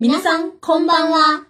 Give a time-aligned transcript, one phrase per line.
[0.00, 1.44] こん空んは。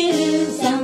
[0.09, 0.74] 休さん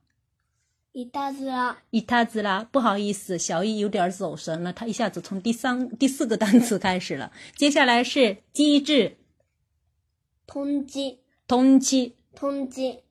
[0.92, 7.30] 一沓子啦，一沓子啦，不好意思，小易有点走神了，他一下子从第三、第四个单词开始了。
[7.56, 9.16] 接下来是机智，
[10.48, 13.04] 通机，通机，通机，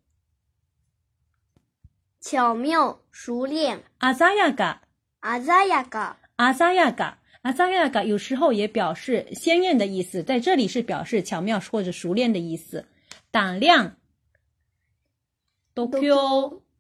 [2.20, 3.82] 巧妙，熟练。
[4.00, 4.82] 阿扎亚嘎，
[5.22, 12.86] 阿扎亚嘎，阿扎亚嘎，阿扎亚嘎，有时候也表示鲜艳的意思，在这里是表示巧妙或者熟练的意思。
[13.32, 13.96] 胆量，
[15.74, 16.64] 都 Q。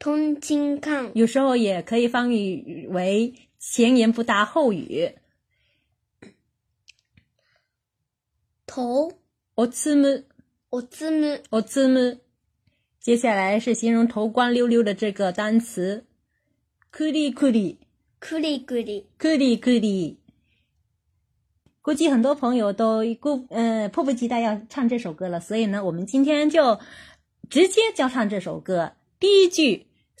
[0.00, 5.14] 通情抗，有时候也可以翻译为前言不搭后语。
[8.66, 9.12] 头，
[9.56, 10.24] 我字母，
[10.70, 12.18] 我字母，我字母。
[12.98, 16.06] 接下来是形容头光溜溜的这个单词，
[16.90, 17.78] 库里库里，
[18.18, 20.18] 库里库里，库里库里。
[21.82, 26.80] 估计很多朋友都过嗯迫不及待要唱这首歌了，所以呢，我们今天就
[27.50, 28.94] 直接教唱这首歌。
[29.18, 29.88] 第一句。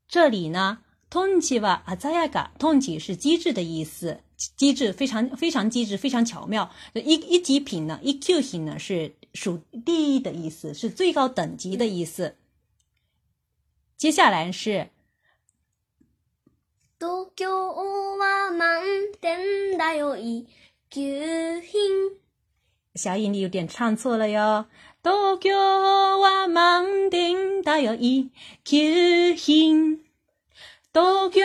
[0.08, 4.20] 这里呢，トンチは鮮やか，トン是机智的意思。
[4.36, 6.70] 机智非常非常机智，非常巧妙。
[6.92, 12.36] 一一级品呢，E Q 型呢是属第一的意思，是最高等级的意思。
[13.96, 14.90] 接下来是。
[22.94, 24.66] 小颖，你有点唱错了哟。
[30.96, 31.42] 東京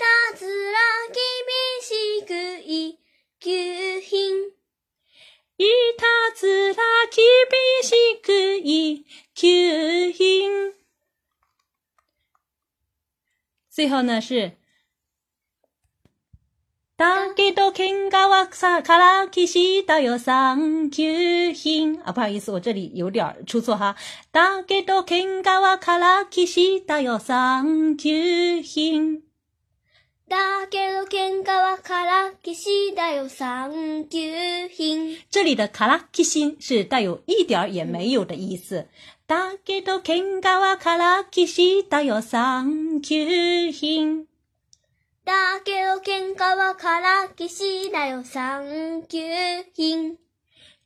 [0.00, 0.78] たずら
[1.12, 1.20] 厳
[1.80, 2.98] しく一
[3.38, 4.48] 級品。
[5.58, 5.66] い
[5.96, 7.20] たずら厳
[7.84, 10.72] しく一級品。
[13.70, 14.56] 最後呢是
[17.02, 21.02] 大概都看过了，卡拉奇是带有三九
[21.52, 23.96] 品啊，不好意思，我这里有点出错哈。
[24.30, 28.08] 大概都看过了，卡拉奇是带有三九
[28.62, 29.24] 品。
[30.28, 34.18] 大概都看过了，卡拉奇是带有三九
[34.70, 35.20] 品。
[35.28, 38.86] 这里的卡拉奇心是带有一点也没有的意思。
[39.26, 43.08] 大概都看过了，卡拉奇是带有三九
[43.76, 44.28] 品。
[45.24, 45.91] 大概。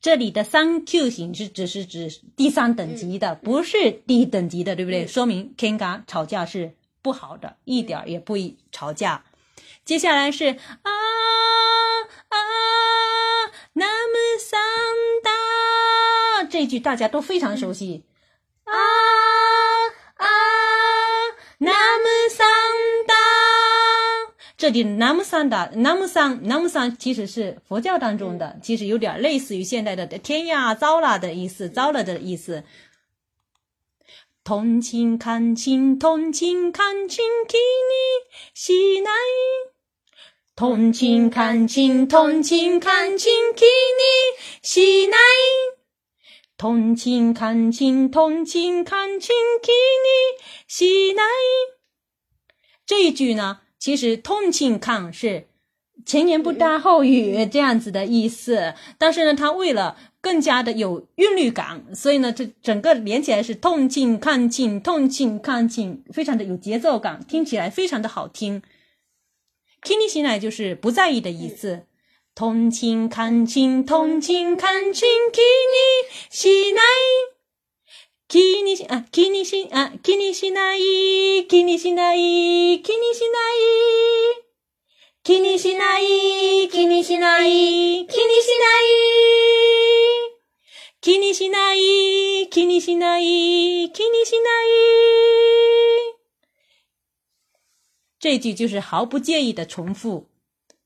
[0.01, 5.07] 这里的三 Q 型是只是指第三等级的，不是低等级的，对不对？
[5.07, 8.35] 说明 Kenga 吵架是不好的，一点儿也不
[8.73, 9.25] 吵架。
[9.85, 10.91] 接下来是啊
[12.29, 12.39] 啊，
[13.75, 14.59] 南无三
[15.23, 18.03] 打，这句大家都非常熟悉。
[24.67, 32.65] 这里南 u n 达南 n a 南 u n 其实是佛教当中的，其实有点类似于现在的“天呀，糟了”的意思，“糟了”的意思。
[34.43, 39.11] 同情，看清，同情，看清，给你醒来。
[40.57, 45.17] 同情，看清，同情，看清，给你醒来。
[46.57, 49.31] 同情，看清，同情，看清，
[49.63, 51.23] 给你醒来。
[52.85, 53.61] 这一句呢？
[53.79, 55.47] 其实“痛亲看”是
[56.05, 68.63] 前言不搭后语这样子的意思，但是呢，他为了更加的有韵律感，所以呢，这整个连起来是“痛亲看亲，痛亲看亲”，非常的有节奏感，听起来非常的好听
[69.83, 71.85] 听 i n 来”就是不在意的意思
[72.35, 75.41] ，“痛情看清，痛情看清，k
[75.73, 77.36] 你 n i
[78.29, 84.45] 気にし、あ、気にし、あ、気にしない、気にしない、気にしない。
[85.23, 88.89] 気にしない、気にしない、気にしない。
[91.01, 96.11] 気にしない、気にしない、気にしない。
[98.19, 100.27] 这句就是毫不介意的重复。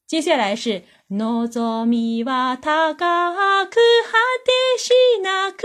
[0.06, 3.66] 接下来是ぞみは高くは
[4.44, 4.90] てし
[5.22, 5.64] なく。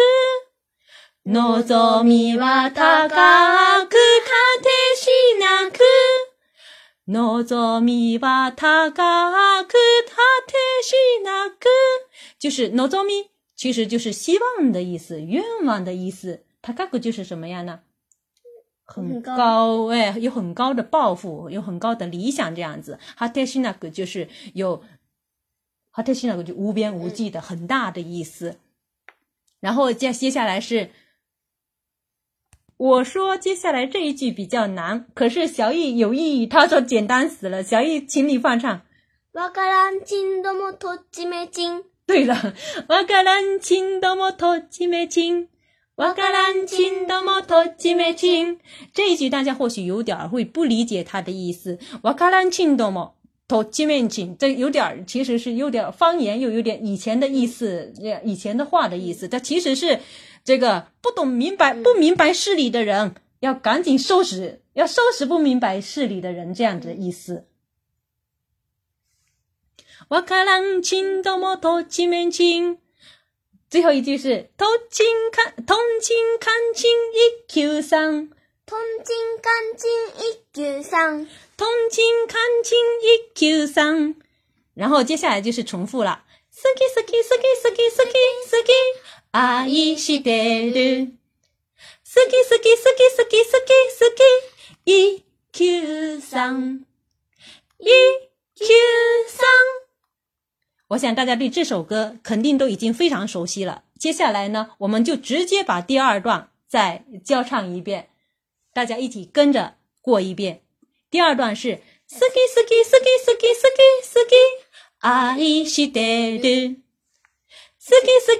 [1.28, 3.90] 望みは高く果
[4.62, 5.80] てしなく、
[7.08, 9.74] 望みは高く果
[10.46, 11.68] てしなく，
[12.40, 13.00] 就是ノゾ
[13.56, 16.44] 其实就是希望的意思，愿望的意思。
[16.62, 17.80] 高く就是什么样呢？
[18.84, 23.00] 很高，哎，有很高的抱负，有很高的理想这样子。
[23.18, 24.76] 果てしなく就是有，
[25.92, 28.60] 果てしなく就无边无际的，很大的意思。
[29.60, 30.92] 然后接接下来是。
[32.78, 37.64] 我说接下来这一句比较难，可是小易有意，他说简单死了。
[37.64, 38.82] 小易，请你放唱。
[42.06, 42.54] 对了，
[42.90, 45.06] 瓦卡兰钦多莫托吉梅
[48.16, 48.60] 钦。
[48.94, 51.80] 这一句大家或许有点儿会不理解他的意思。
[52.02, 53.16] 瓦卡兰钦多莫
[53.48, 57.94] 托吉梅钦，这有点儿其实是有点方言，又有点以前的意思，
[58.26, 60.00] 以前的话的意思，它其实是。
[60.46, 67.48] 这个不懂明白、不明白事理的人，要赶紧收拾，要收拾不明白事理的人，这样子的意思。
[70.10, 72.78] 瓦卡朗青多么多情面青，
[73.72, 78.30] 最后一句是同情看，同情看清一九三，
[78.68, 79.90] 同情看清
[80.30, 84.16] 一九三，同情看清一九三，
[84.76, 88.14] 然后接下来就是重复了，斯基斯基斯基斯基斯基
[88.48, 88.72] 斯基。
[89.36, 90.72] 爱してる。
[90.72, 93.60] 好き好き好き好き好
[94.86, 95.12] き好き。
[95.12, 96.86] 一 Q 三
[97.78, 97.86] 一
[98.58, 98.64] Q
[99.28, 99.46] 三。
[100.88, 103.84] 我想大家对这首歌肯定都已经非常熟悉了。
[104.00, 108.08] 接下来呢，我们就直接把第二段再教唱一遍，
[108.74, 110.62] 大家一起跟着过一遍。
[111.12, 111.76] 第二段是：
[112.10, 112.20] 好き
[112.56, 114.28] 好き好き好き
[115.04, 115.36] 好き好き。
[115.36, 116.85] 爱してる。
[117.88, 118.40] 好き好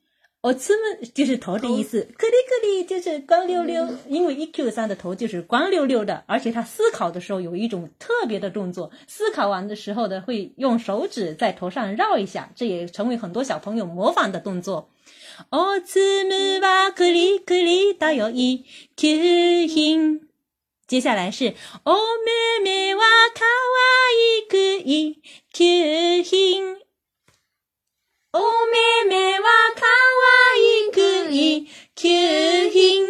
[0.40, 14.90] 哦，兹姆就是头的意思，克里克里就是光溜溜，因为 E Q 三的头就是光溜溜的，而且他思考的时候有一种特别的动作，思考完的时候呢，会用手指在头上绕一下，这也成为很多小朋友模仿的动作。
[15.50, 18.64] 哦，兹姆吧，克里克里大有 E
[18.96, 20.28] Q 品，
[20.86, 21.54] 接下来是
[21.84, 23.02] 哦，妹妹哇，
[23.34, 25.16] 可爱 E
[25.52, 26.87] Q 品。
[28.32, 31.66] 哦，眼睛是可爱，可以
[31.96, 32.04] 求
[32.70, 33.06] 亲。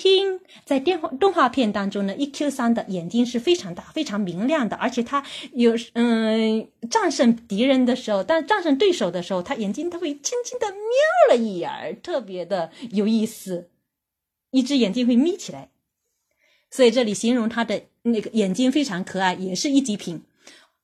[0.00, 0.40] 亲。
[0.64, 10.88] 在电话动画片当中呢，一 Q 三的眼睛是非常大、非常明亮的，而且它有嗯，战胜敌人的时候，但战胜对手的时候，他眼睛他会轻轻的瞄
[11.36, 13.68] 了一眼，特别的有意思，
[14.52, 15.70] 一只眼睛会眯起来。
[16.70, 20.22] 所以这里形容他的那个眼睛非常可爱，也是一级品。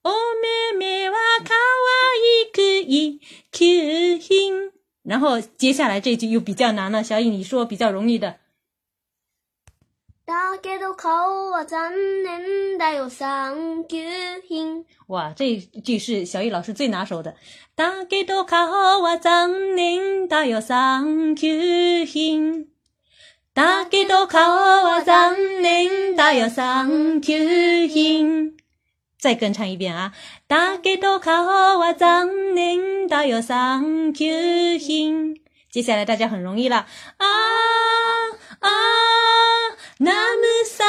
[0.03, 0.13] 哦，
[0.43, 4.73] 妹妹娃可爱，一级极品。
[5.03, 8.37] 然后接下来这句又比较难了，小颖你说比较容易的。
[10.27, 11.93] 大家都夸我长
[12.79, 14.03] 得有三极
[14.49, 14.87] 品。
[15.09, 17.37] 哇，这句是小雨老师最拿手的。
[17.75, 18.63] 大家都夸
[18.99, 19.51] 我长
[20.29, 22.74] 得有三极品。
[23.55, 27.33] 大家都靠我，咱能打哟上九
[27.89, 28.57] 品。
[29.17, 30.13] 再跟唱一遍啊！
[30.49, 31.33] 大家都靠
[31.79, 34.25] 我，咱能打哟上九
[34.85, 35.41] 品。
[35.71, 36.79] 接下来大家很容易了
[37.19, 37.27] 啊
[38.59, 38.69] 啊！
[39.99, 40.87] 那么三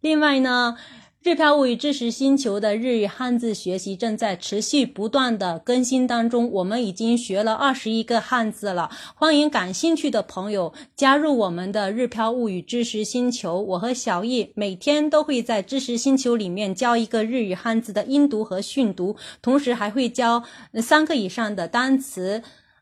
[0.00, 0.78] 另外呢。
[1.26, 8.88] 日漂物语知识星球的日语汉字学习正在持续不断的更新当中，我们已经学了二十一个汉字了。
[9.16, 13.60] 欢迎感兴趣的朋友加入我们的日漂物语知识星球。
[13.60, 20.44] 我和小易每天都会在知识星球里面教一个日语汉字的音读和训读，同时还会教
[20.80, 22.40] 三个以上的单词，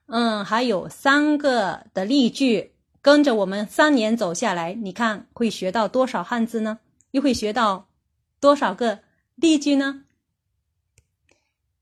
[0.09, 2.73] 嗯，还有三个的例句。
[3.01, 6.81] 跟着我们三年走下来，你看会学到多少汉字呢？
[7.13, 7.87] 又会学到？
[8.45, 8.99] 多少个
[9.37, 10.05] 例句呢？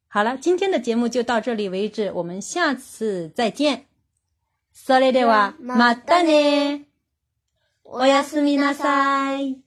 [0.07, 3.87] 好了，今天的节目就到这里为止，我们下次再见。
[4.73, 6.85] それではまたね。
[7.83, 9.62] おやすみなさい。